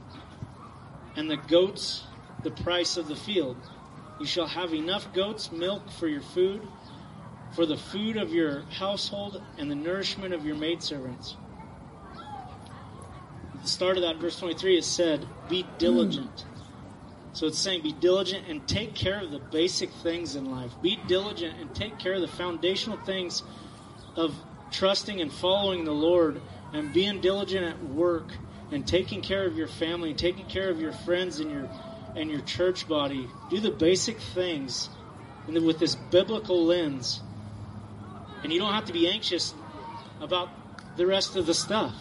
[1.15, 2.03] and the goats
[2.43, 3.57] the price of the field.
[4.19, 6.65] You shall have enough goats' milk for your food,
[7.53, 11.35] for the food of your household, and the nourishment of your maidservants
[13.53, 16.45] At the start of that verse 23 is said, be diligent.
[17.35, 20.71] So it's saying be diligent and take care of the basic things in life.
[20.81, 23.43] Be diligent and take care of the foundational things
[24.15, 24.33] of
[24.71, 28.29] trusting and following the Lord and being diligent at work
[28.71, 31.69] and taking care of your family, taking care of your friends and your
[32.15, 33.27] and your church body.
[33.49, 34.87] Do the basic things
[35.45, 37.21] and with this biblical lens.
[38.43, 39.53] And you don't have to be anxious
[40.21, 40.47] about
[40.95, 41.95] the rest of the stuff.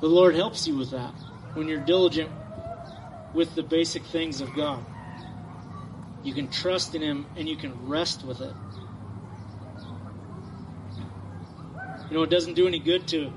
[0.00, 1.12] The Lord helps you with that
[1.52, 2.30] when you're diligent
[3.36, 4.82] with the basic things of God.
[6.24, 8.54] You can trust in Him and you can rest with it.
[12.08, 13.30] You know, it doesn't do any good to,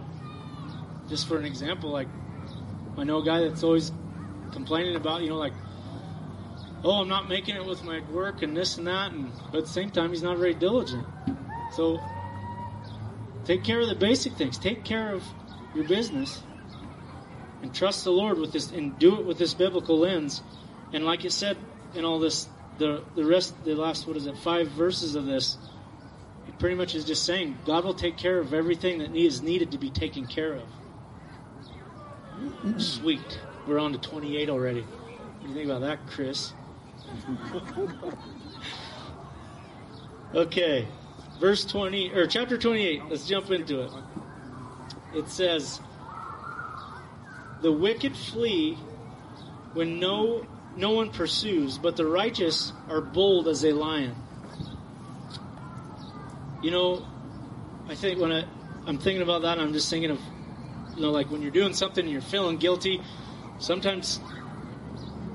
[1.10, 2.08] just for an example, like
[2.98, 3.92] I know a guy that's always
[4.54, 5.54] complaining about, you know, like,
[6.84, 9.64] oh, I'm not making it with my work and this and that, and but at
[9.66, 11.06] the same time, he's not very diligent.
[11.72, 12.02] So
[13.44, 14.58] take care of the basic things.
[14.58, 15.24] Take care of
[15.76, 16.44] your business,
[17.62, 20.42] and trust the Lord with this, and do it with this biblical lens.
[20.94, 21.58] And like it said
[21.94, 25.58] in all this, the the rest, the last what is it, five verses of this,
[26.48, 29.72] it pretty much is just saying God will take care of everything that is needed
[29.72, 32.82] to be taken care of.
[32.82, 33.40] Sweet.
[33.68, 34.82] We're on to 28 already.
[34.82, 36.54] What do you think about that, Chris?
[40.34, 40.88] okay.
[41.40, 43.04] Verse 20, or chapter 28.
[43.10, 43.92] Let's jump into it.
[45.14, 45.80] It says,
[47.62, 48.78] The wicked flee
[49.74, 50.46] when no
[50.76, 54.16] no one pursues, but the righteous are bold as a lion.
[56.62, 57.06] You know,
[57.88, 58.46] I think when I,
[58.86, 60.20] I'm thinking about that, I'm just thinking of,
[60.96, 63.02] you know, like when you're doing something and you're feeling guilty,
[63.58, 64.20] sometimes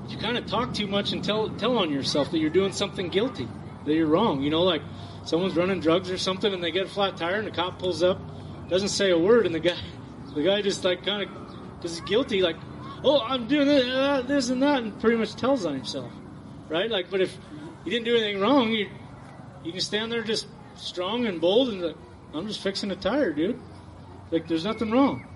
[0.09, 3.09] you kind of talk too much and tell tell on yourself that you're doing something
[3.09, 3.47] guilty,
[3.85, 4.41] that you're wrong.
[4.41, 4.81] You know, like
[5.25, 8.03] someone's running drugs or something and they get a flat tire and the cop pulls
[8.03, 8.19] up,
[8.69, 9.77] doesn't say a word, and the guy
[10.33, 11.44] the guy just like kind of
[11.85, 12.55] because he's guilty, like,
[13.03, 16.11] oh, I'm doing this, uh, this and that, and pretty much tells on himself,
[16.67, 16.89] right?
[16.89, 17.37] Like, but if
[17.83, 18.89] you didn't do anything wrong, you
[19.63, 21.95] you can stand there just strong and bold and like,
[22.33, 23.59] I'm just fixing a tire, dude.
[24.31, 25.27] Like, there's nothing wrong.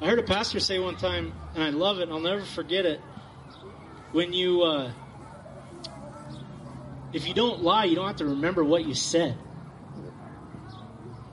[0.00, 2.84] I heard a pastor say one time, and I love it, and I'll never forget
[2.84, 3.00] it.
[4.10, 4.90] When you, uh,
[7.12, 9.38] if you don't lie, you don't have to remember what you said.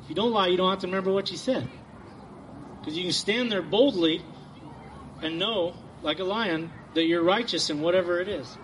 [0.03, 1.67] If you don't lie, you don't have to remember what you said.
[2.79, 4.21] Because you can stand there boldly
[5.23, 8.57] and know, like a lion, that you're righteous in whatever it is.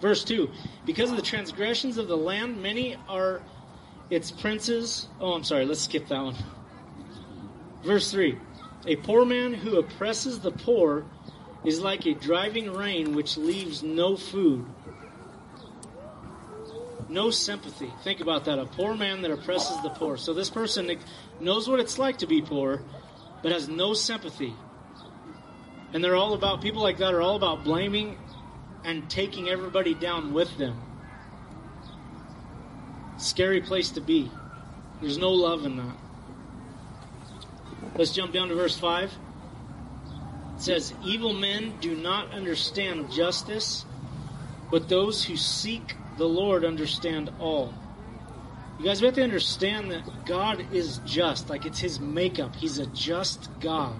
[0.00, 0.50] Verse 2
[0.84, 3.42] Because of the transgressions of the land, many are
[4.10, 5.08] its princes.
[5.20, 6.36] Oh, I'm sorry, let's skip that one.
[7.82, 8.38] Verse 3
[8.86, 11.06] A poor man who oppresses the poor
[11.64, 14.66] is like a driving rain which leaves no food.
[17.08, 17.92] No sympathy.
[18.02, 18.58] Think about that.
[18.58, 20.16] A poor man that oppresses the poor.
[20.16, 20.98] So this person
[21.40, 22.82] knows what it's like to be poor,
[23.42, 24.54] but has no sympathy.
[25.92, 28.18] And they're all about, people like that are all about blaming
[28.84, 30.80] and taking everybody down with them.
[33.18, 34.30] Scary place to be.
[35.00, 35.96] There's no love in that.
[37.96, 39.12] Let's jump down to verse 5.
[40.56, 43.84] It says, Evil men do not understand justice,
[44.70, 47.72] but those who seek the Lord understand all.
[48.78, 52.54] You guys have to understand that God is just, like it's His makeup.
[52.54, 53.96] He's a just God.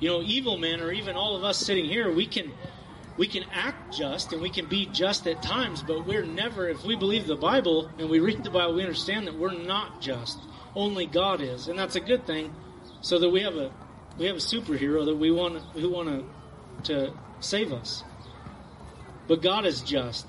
[0.00, 2.52] You know, evil men, or even all of us sitting here, we can
[3.16, 6.84] we can act just and we can be just at times, but we're never, if
[6.84, 10.38] we believe the Bible and we read the Bible, we understand that we're not just.
[10.74, 12.52] Only God is, and that's a good thing.
[13.00, 13.70] So that we have a
[14.18, 16.08] we have a superhero that we want who want
[16.82, 18.02] to to save us.
[19.28, 20.26] But God is just.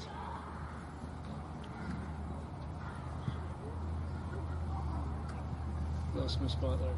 [6.14, 6.94] Lost my spot there.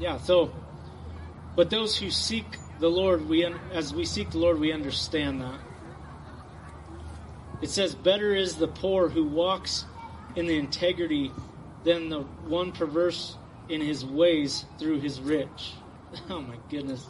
[0.00, 0.18] Yeah.
[0.18, 0.52] So,
[1.58, 5.58] but those who seek the Lord, we as we seek the Lord, we understand that.
[7.60, 9.84] It says, "Better is the poor who walks
[10.36, 11.32] in the integrity
[11.82, 13.36] than the one perverse
[13.68, 15.72] in his ways through his rich."
[16.30, 17.04] Oh my goodness!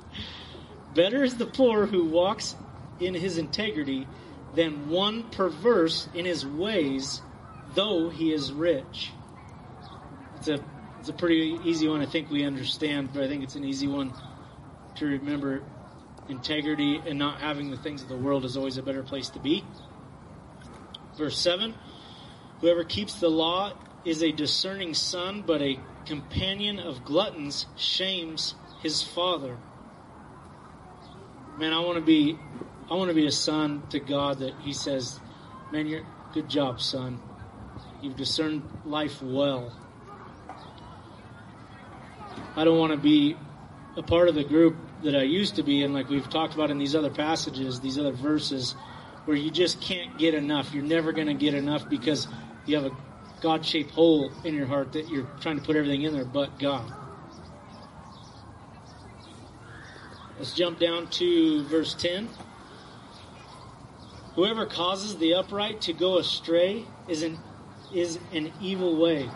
[0.94, 2.56] Better is the poor who walks
[3.00, 4.08] in his integrity
[4.54, 7.20] than one perverse in his ways,
[7.74, 9.12] though he is rich.
[10.37, 10.58] It's a
[11.00, 12.00] it's a pretty easy one.
[12.00, 14.11] I think we understand, but I think it's an easy one
[14.98, 15.62] to remember
[16.28, 19.38] integrity and not having the things of the world is always a better place to
[19.38, 19.64] be.
[21.16, 21.74] Verse 7
[22.61, 23.72] Whoever keeps the law
[24.04, 29.56] is a discerning son, but a companion of gluttons shames his father.
[31.58, 32.38] Man, I want to be
[32.90, 35.20] I want to be a son to God that he says,
[35.70, 37.20] "Man, you're good job, son.
[38.00, 39.72] You've discerned life well."
[42.56, 43.37] I don't want to be
[43.96, 46.70] a part of the group that I used to be and like we've talked about
[46.70, 48.74] in these other passages, these other verses,
[49.24, 50.72] where you just can't get enough.
[50.72, 52.26] You're never going to get enough because
[52.66, 52.96] you have a
[53.40, 56.58] God shaped hole in your heart that you're trying to put everything in there but
[56.58, 56.92] God.
[60.38, 62.28] Let's jump down to verse 10.
[64.34, 67.38] Whoever causes the upright to go astray is an,
[67.92, 69.28] is an evil way.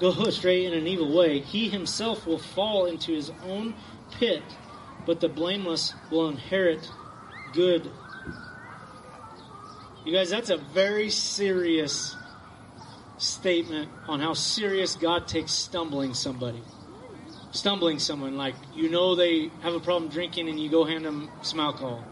[0.00, 1.40] Go astray in an evil way.
[1.40, 3.74] He himself will fall into his own
[4.10, 4.42] pit
[5.06, 6.90] but the blameless will inherit
[7.52, 7.90] good.
[10.04, 12.16] You guys, that's a very serious
[13.18, 16.62] statement on how serious God takes stumbling somebody.
[17.52, 18.36] stumbling someone.
[18.36, 22.04] Like, you know they have a problem drinking and you go hand them some alcohol.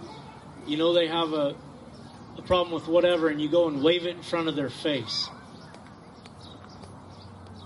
[0.66, 1.54] You know they have a,
[2.38, 5.28] a problem with whatever and you go and wave it in front of their face.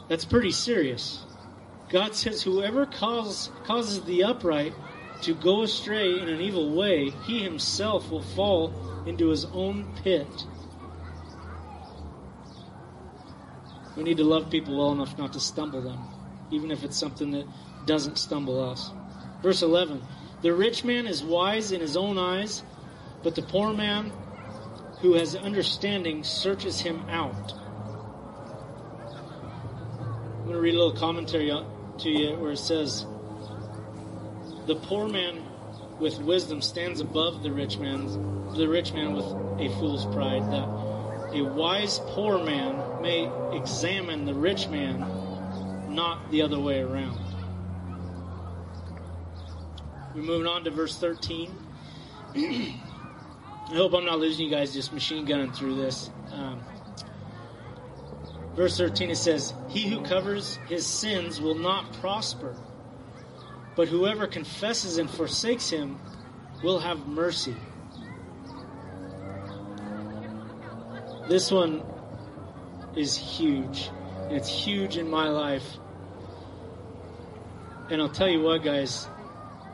[0.08, 1.24] That's pretty serious.
[1.90, 4.74] God says, whoever causes, causes the upright
[5.22, 8.72] to go astray in an evil way, he himself will fall
[9.06, 10.46] into his own pit.
[13.96, 15.98] We need to love people well enough not to stumble them,
[16.50, 17.46] even if it's something that
[17.84, 18.90] doesn't stumble us.
[19.42, 20.02] Verse 11
[20.42, 22.62] The rich man is wise in his own eyes,
[23.22, 24.12] but the poor man
[25.00, 27.54] who has understanding searches him out.
[30.38, 31.50] I'm going to read a little commentary
[31.98, 33.04] to you where it says,
[34.68, 35.42] The poor man
[35.98, 38.04] with wisdom stands above the rich man,
[38.52, 40.42] the rich man with a fool's pride.
[40.52, 40.68] That
[41.34, 44.98] a wise poor man may examine the rich man,
[45.88, 47.18] not the other way around.
[50.14, 51.50] We're moving on to verse 13.
[52.36, 52.74] I
[53.72, 56.10] hope I'm not losing you guys just machine gunning through this.
[56.30, 56.60] Um,
[58.54, 62.54] verse 13 it says, He who covers his sins will not prosper,
[63.78, 66.00] but whoever confesses and forsakes him
[66.64, 67.54] will have mercy.
[71.28, 71.84] This one
[72.96, 73.88] is huge.
[74.30, 75.76] It's huge in my life.
[77.88, 79.06] And I'll tell you what, guys,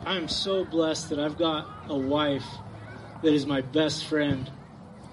[0.04, 2.44] I'm so blessed that I've got a wife
[3.22, 4.52] that is my best friend.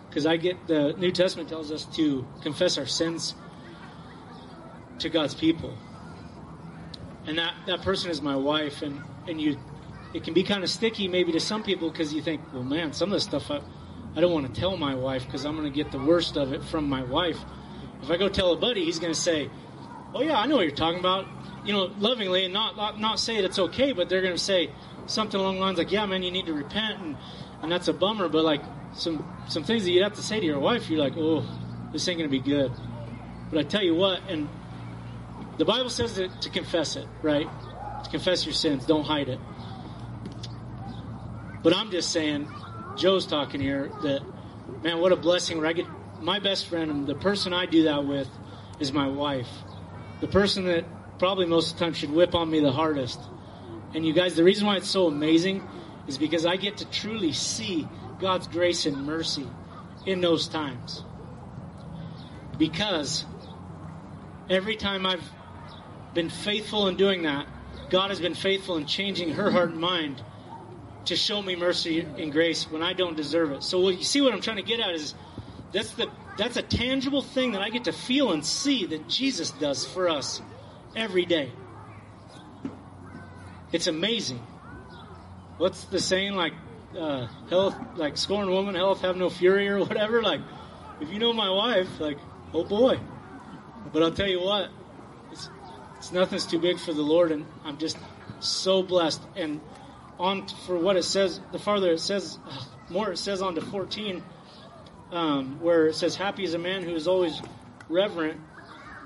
[0.10, 3.36] Because I get the New Testament tells us to confess our sins
[5.00, 5.78] to God's people.
[7.26, 9.58] And that, that person is my wife, and, and you
[10.14, 12.92] it can be kind of sticky maybe to some people because you think, well, man,
[12.92, 13.62] some of the stuff I,
[14.16, 16.52] I don't want to tell my wife because I'm going to get the worst of
[16.52, 17.38] it from my wife.
[18.02, 19.50] If I go tell a buddy, he's going to say,
[20.14, 21.28] oh, yeah, I know what you're talking about
[21.64, 24.72] you know, lovingly and not, not, not say it's okay, but they're going to say
[25.06, 27.00] something along the lines like, yeah, man, you need to repent.
[27.02, 27.18] And,
[27.62, 28.30] and that's a bummer.
[28.30, 28.62] But like
[28.94, 31.46] some, some things that you'd have to say to your wife, you're like, oh,
[31.92, 32.72] this ain't going to be good.
[33.50, 34.50] But I tell you what, and
[35.62, 37.48] the Bible says that to confess it, right?
[38.04, 39.40] To confess your sins, don't hide it.
[41.62, 42.52] But I'm just saying,
[42.98, 44.24] Joe's talking here that,
[44.82, 45.86] man, what a blessing I get
[46.20, 48.28] my best friend and the person I do that with
[48.80, 49.48] is my wife.
[50.20, 50.84] The person that
[51.20, 53.20] probably most of the time should whip on me the hardest.
[53.94, 55.62] And you guys, the reason why it's so amazing
[56.08, 57.88] is because I get to truly see
[58.20, 59.46] God's grace and mercy
[60.08, 61.04] in those times.
[62.58, 63.26] Because
[64.50, 65.22] every time I've
[66.14, 67.48] been faithful in doing that,
[67.90, 70.22] God has been faithful in changing her heart and mind
[71.06, 73.64] to show me mercy and grace when I don't deserve it.
[73.64, 75.14] So what you see what I'm trying to get at is
[75.72, 79.52] that's the that's a tangible thing that I get to feel and see that Jesus
[79.52, 80.42] does for us
[80.96, 81.52] every day.
[83.72, 84.40] It's amazing.
[85.58, 86.54] What's the saying like
[86.98, 90.22] uh, health, like scorn woman, health have no fury or whatever?
[90.22, 90.42] Like,
[91.00, 92.18] if you know my wife, like,
[92.54, 93.00] oh boy.
[93.94, 94.70] But I'll tell you what,
[95.32, 95.50] it's,
[96.02, 97.96] it's nothing's too big for the Lord, and I'm just
[98.40, 99.22] so blessed.
[99.36, 99.62] And
[100.20, 102.40] on for what it says, the farther it says,
[102.90, 104.24] more it says on to 14,
[105.12, 107.40] um, where it says, "Happy is a man who is always
[107.88, 108.42] reverent,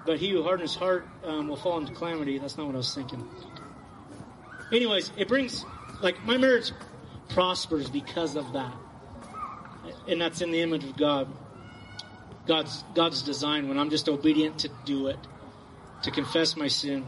[0.06, 2.38] but he who hardens heart um, will fall into calamity.
[2.38, 3.28] That's not what I was thinking.
[4.72, 5.66] Anyways, it brings,
[6.02, 6.72] like, my marriage
[7.28, 8.74] prospers because of that.
[10.08, 11.28] And that's in the image of God.
[12.48, 15.20] God's, God's design when I'm just obedient to do it,
[16.06, 17.06] to confess my sin.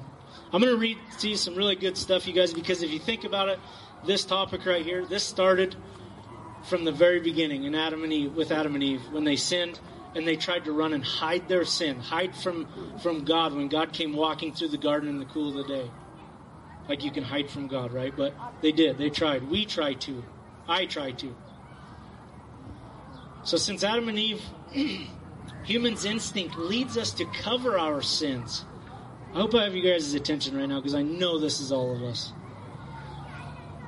[0.51, 2.99] I'm going to read to you some really good stuff, you guys, because if you
[2.99, 3.59] think about it,
[4.05, 5.75] this topic right here, this started
[6.63, 9.79] from the very beginning in Adam and Eve, with Adam and Eve, when they sinned
[10.15, 12.67] and they tried to run and hide their sin, hide from,
[13.03, 15.91] from God when God came walking through the garden in the cool of the day.
[16.89, 18.15] Like you can hide from God, right?
[18.15, 18.97] But they did.
[18.97, 19.47] They tried.
[19.47, 20.23] We tried to.
[20.67, 21.35] I tried to.
[23.43, 24.41] So since Adam and Eve,
[25.63, 28.65] human's instinct leads us to cover our sins.
[29.33, 31.95] I hope I have you guys' attention right now because I know this is all
[31.95, 32.33] of us.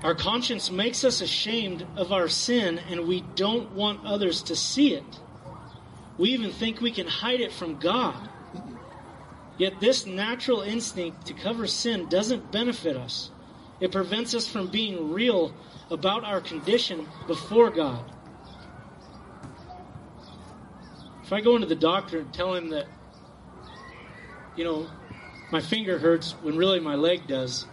[0.04, 4.94] Our conscience makes us ashamed of our sin and we don't want others to see
[4.94, 5.20] it.
[6.18, 8.30] We even think we can hide it from God.
[9.58, 13.32] Yet this natural instinct to cover sin doesn't benefit us.
[13.82, 15.54] It prevents us from being real
[15.92, 18.04] about our condition before God.
[21.24, 22.88] If I go into the doctor and tell him that,
[24.56, 24.88] you know,
[25.52, 27.66] my finger hurts when really my leg does,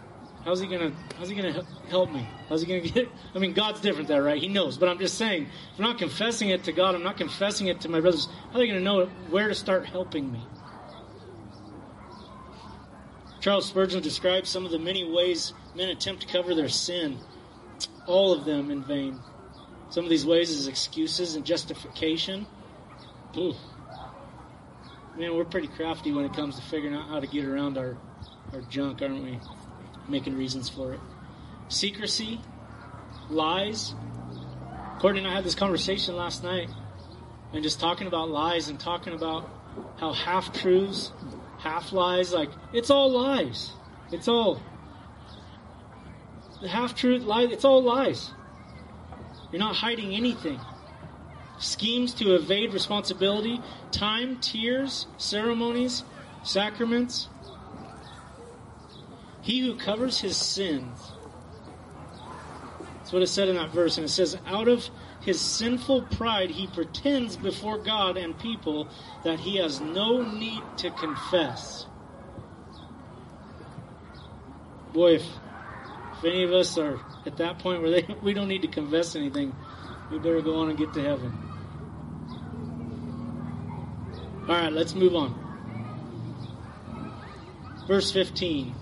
[0.46, 2.26] How's he gonna How's he gonna help me?
[2.48, 3.10] How's he gonna get?
[3.34, 4.40] I mean, God's different there, right?
[4.40, 4.78] He knows.
[4.78, 7.80] But I'm just saying, if I'm not confessing it to God, I'm not confessing it
[7.80, 8.28] to my brothers.
[8.50, 10.40] How are they gonna know where to start helping me?
[13.40, 17.18] Charles Spurgeon describes some of the many ways men attempt to cover their sin,
[18.06, 19.18] all of them in vain.
[19.90, 22.46] Some of these ways is excuses and justification.
[23.36, 23.54] Ooh.
[25.16, 27.96] Man, we're pretty crafty when it comes to figuring out how to get around our,
[28.52, 29.38] our junk, aren't we?
[30.08, 31.00] Making reasons for it.
[31.68, 32.38] Secrecy,
[33.30, 33.94] lies.
[34.98, 36.68] Courtney and I had this conversation last night
[37.54, 39.48] and just talking about lies and talking about
[39.98, 41.12] how half truths,
[41.58, 43.72] half lies, like it's all lies.
[44.12, 44.60] It's all
[46.60, 47.50] the half truth lies.
[47.52, 48.32] It's all lies.
[49.50, 50.60] You're not hiding anything.
[51.58, 56.04] Schemes to evade responsibility, time, tears, ceremonies,
[56.42, 57.28] sacraments.
[59.42, 61.12] He who covers his sins.
[63.06, 63.98] That's what it said in that verse.
[63.98, 64.88] And it says, out of
[65.20, 68.88] his sinful pride, he pretends before God and people
[69.24, 71.86] that he has no need to confess.
[74.92, 75.26] Boy, if,
[76.18, 79.14] if any of us are at that point where they, we don't need to confess
[79.14, 79.54] anything,
[80.10, 81.45] we better go on and get to heaven.
[84.48, 85.34] All right, let's move on.
[87.88, 88.74] Verse 15.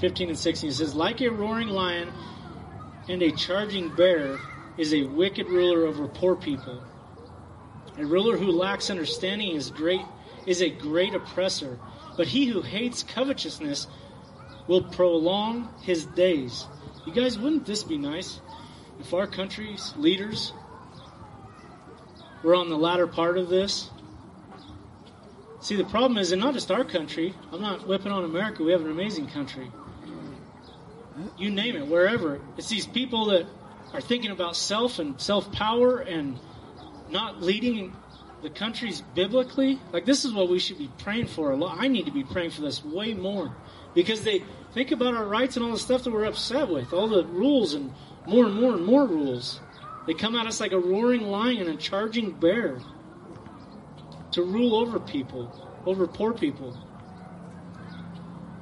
[0.00, 2.12] 15 and 16 it says, Like a roaring lion
[3.08, 4.38] and a charging bear
[4.76, 6.82] is a wicked ruler over poor people.
[7.98, 10.00] A ruler who lacks understanding is great
[10.44, 11.78] is a great oppressor,
[12.16, 13.86] but he who hates covetousness
[14.66, 16.66] will prolong his days.
[17.06, 18.40] You guys, wouldn't this be nice
[18.98, 20.52] if our country's leaders
[22.42, 23.90] were on the latter part of this?
[25.64, 28.72] See, the problem is, and not just our country, I'm not whipping on America, we
[28.72, 29.72] have an amazing country.
[31.38, 32.38] You name it, wherever.
[32.58, 33.46] It's these people that
[33.94, 36.38] are thinking about self and self power and
[37.08, 37.96] not leading
[38.42, 41.52] the countries biblically, like this is what we should be praying for.
[41.52, 41.78] A lot.
[41.80, 43.56] I need to be praying for this way more
[43.94, 44.44] because they
[44.74, 47.72] think about our rights and all the stuff that we're upset with, all the rules
[47.72, 47.90] and
[48.26, 49.60] more and more and more rules.
[50.06, 52.80] They come at us like a roaring lion and a charging bear
[54.34, 55.48] to rule over people,
[55.86, 56.76] over poor people.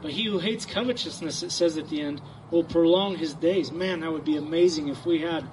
[0.02, 2.20] But he who hates covetousness, it says at the end,
[2.50, 3.72] will prolong his days.
[3.72, 5.48] Man, that would be amazing if we had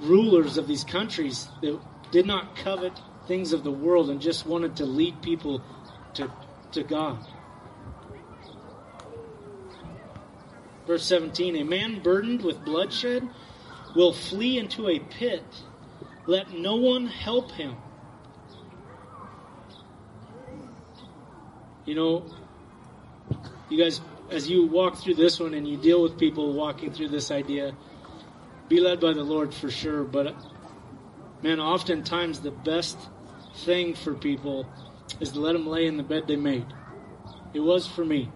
[0.00, 1.80] rulers of these countries that
[2.10, 2.92] did not covet
[3.26, 5.62] things of the world and just wanted to lead people
[6.14, 6.30] to,
[6.72, 7.24] to God.
[10.86, 13.26] Verse 17 A man burdened with bloodshed
[13.96, 15.44] will flee into a pit.
[16.26, 17.76] Let no one help him.
[21.84, 22.26] You know,
[23.68, 27.08] you guys as you walk through this one and you deal with people walking through
[27.08, 27.74] this idea,
[28.68, 30.04] be led by the Lord for sure.
[30.04, 30.34] But
[31.42, 32.96] man, oftentimes the best
[33.64, 34.66] thing for people
[35.20, 36.66] is to let them lay in the bed they made.
[37.52, 38.30] It was for me.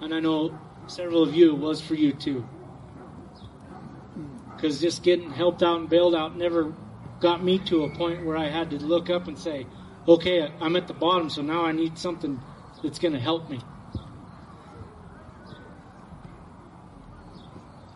[0.00, 2.46] And I know several of you, it was for you too.
[4.56, 6.74] Because just getting helped out and bailed out never
[7.20, 9.66] got me to a point where I had to look up and say,
[10.08, 12.40] okay, I'm at the bottom, so now I need something
[12.82, 13.60] that's going to help me.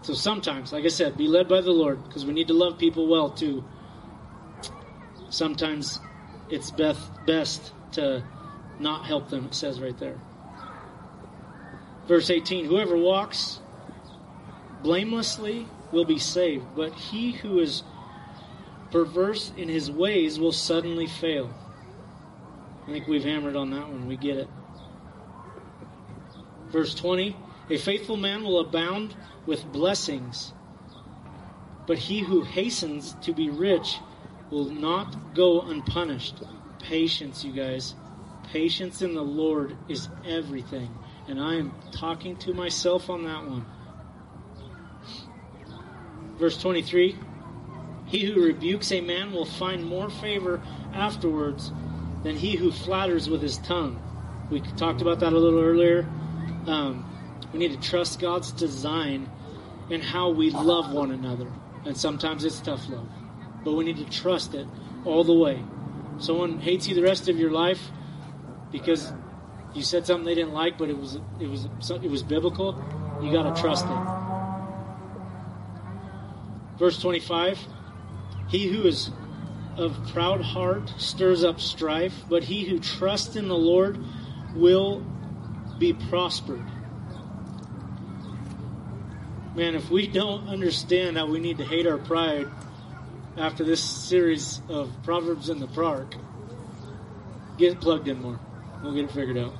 [0.03, 2.79] So sometimes, like I said, be led by the Lord because we need to love
[2.79, 3.65] people well too.
[5.31, 5.99] Sometimes
[6.51, 8.23] it's best best to
[8.79, 10.21] not help them, it says right there.
[12.07, 13.61] Verse 18 Whoever walks
[14.83, 17.83] blamelessly will be saved, but he who is
[18.91, 21.51] perverse in his ways will suddenly fail.
[22.87, 24.07] I think we've hammered on that one.
[24.07, 24.49] We get it.
[26.69, 27.37] Verse 20
[27.71, 29.17] A faithful man will abound
[29.47, 30.53] with blessings.
[31.87, 33.99] But he who hastens to be rich
[34.51, 36.43] will not go unpunished.
[36.79, 37.95] Patience, you guys.
[38.53, 40.91] Patience in the Lord is everything.
[41.27, 43.65] And I am talking to myself on that one.
[46.37, 47.17] Verse 23
[48.07, 50.61] He who rebukes a man will find more favor
[50.93, 51.73] afterwards
[52.25, 54.03] than he who flatters with his tongue.
[54.51, 56.09] We talked about that a little earlier.
[56.67, 57.05] Um,
[57.53, 59.31] we need to trust God's design
[59.91, 61.47] in how we love one another.
[61.85, 63.09] And sometimes it's tough love.
[63.63, 64.67] But we need to trust it
[65.05, 65.63] all the way.
[66.19, 67.81] Someone hates you the rest of your life
[68.73, 69.13] because
[69.75, 72.83] you said something they didn't like, but it was it was it was biblical.
[73.23, 73.99] You got to trust it.
[76.79, 77.59] Verse 25
[78.49, 79.11] He who is
[79.77, 83.99] of proud heart stirs up strife, but he who trusts in the Lord
[84.55, 85.05] will
[85.79, 86.65] be prospered
[89.55, 92.49] man, if we don't understand how we need to hate our pride
[93.37, 96.15] after this series of Proverbs in the Park,
[97.57, 98.39] get plugged in more.
[98.83, 99.55] We'll get it figured out.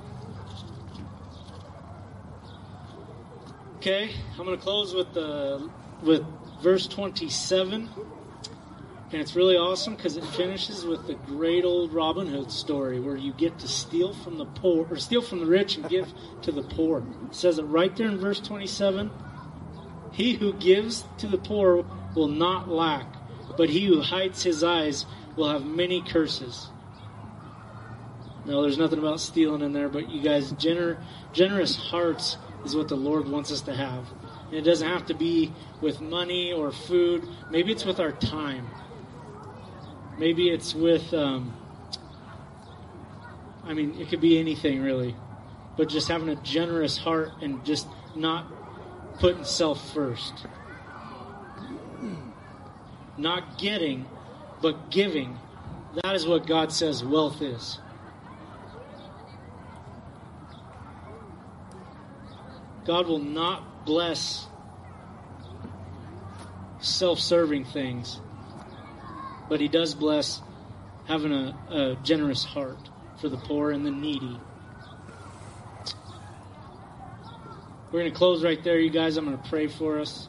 [3.77, 5.71] Okay, I'm going to close with the
[6.03, 6.25] with
[6.63, 7.89] verse 27.
[9.15, 13.15] And it's really awesome because it finishes with the great old Robin Hood story where
[13.17, 16.13] you get to steal from the poor or steal from the rich and give
[16.43, 17.01] to the poor.
[17.27, 19.13] It says it right there in verse 27.
[20.11, 21.87] He who gives to the poor
[22.17, 23.07] will not lack,
[23.57, 25.07] but he who hides his eyes
[25.37, 26.67] will have many curses.
[28.47, 31.01] No, there's nothing about stealing in there, but you guys, gener-
[31.33, 34.09] generous hearts is what the Lord wants us to have.
[34.49, 37.29] And it doesn't have to be with money or food.
[37.49, 38.67] Maybe it's with our time.
[40.19, 41.53] Maybe it's with, um,
[43.65, 45.17] I mean, it could be anything really.
[45.77, 48.47] But just having a generous heart and just not
[49.19, 50.47] putting self first.
[53.17, 54.07] Not getting,
[54.61, 55.39] but giving.
[56.03, 57.79] That is what God says wealth is.
[62.85, 64.47] God will not bless
[66.81, 68.21] self serving things,
[69.49, 70.41] but He does bless
[71.07, 72.79] having a, a, generous heart
[73.21, 74.39] for the poor and the needy.
[77.93, 79.17] We're going to close right there, you guys.
[79.17, 80.29] I'm going to pray for us.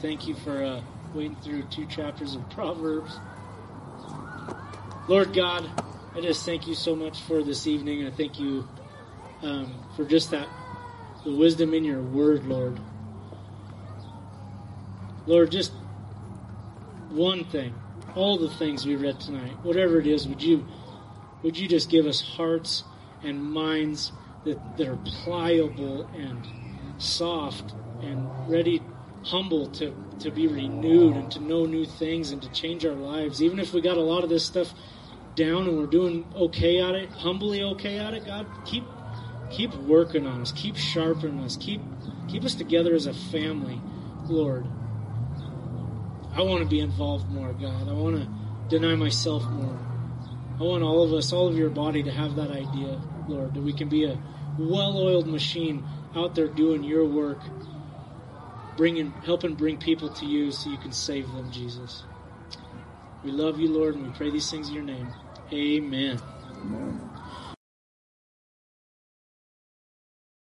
[0.00, 0.82] Thank you for uh,
[1.14, 3.18] waiting through two chapters of Proverbs.
[5.08, 5.68] Lord God,
[6.14, 8.68] I just thank you so much for this evening, I thank you
[9.42, 10.48] um, for just that
[11.24, 12.78] the wisdom in your word, Lord.
[15.26, 15.72] Lord, just
[17.10, 17.74] one thing,
[18.16, 20.66] all the things we read tonight, whatever it is, would you
[21.42, 22.84] would you just give us hearts
[23.22, 24.12] and minds
[24.44, 26.46] that, that are pliable and
[26.98, 28.82] soft and ready,
[29.24, 33.42] humble to, to be renewed and to know new things and to change our lives.
[33.42, 34.72] Even if we got a lot of this stuff
[35.34, 38.84] down and we're doing okay at it, humbly okay at it, God, keep
[39.50, 41.80] keep working on us, keep sharpening us, keep
[42.28, 43.80] keep us together as a family,
[44.26, 44.66] Lord.
[46.36, 47.88] I want to be involved more, God.
[47.88, 48.28] I want to
[48.68, 49.78] deny myself more.
[50.58, 53.62] I want all of us, all of your body to have that idea, Lord, that
[53.62, 54.18] we can be a
[54.58, 57.40] well-oiled machine out there doing your work,
[58.76, 62.04] bringing, helping bring people to you so you can save them, Jesus.
[63.24, 65.14] We love you, Lord, and we pray these things in your name.
[65.52, 66.20] Amen.
[66.62, 67.09] Amen.